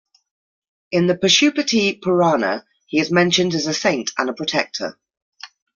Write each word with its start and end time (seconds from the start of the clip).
In 0.91 1.05
the 1.05 1.13
"Pashupati 1.13 2.01
Purana", 2.01 2.65
he 2.87 2.99
is 2.99 3.11
mentioned 3.11 3.53
as 3.53 3.67
a 3.67 3.73
saint 3.75 4.09
and 4.17 4.31
a 4.31 4.33
protector. 4.33 4.97